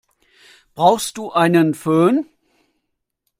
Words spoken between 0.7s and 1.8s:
Brauchst du einen